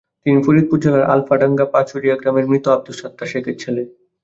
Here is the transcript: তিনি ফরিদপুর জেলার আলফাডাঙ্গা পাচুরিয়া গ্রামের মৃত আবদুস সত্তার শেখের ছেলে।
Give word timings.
তিনি 0.23 0.39
ফরিদপুর 0.45 0.77
জেলার 0.83 1.09
আলফাডাঙ্গা 1.13 1.65
পাচুরিয়া 1.73 2.15
গ্রামের 2.15 2.45
মৃত 2.47 2.65
আবদুস 2.67 2.97
সত্তার 3.01 3.29
শেখের 3.31 3.55
ছেলে। 3.59 3.81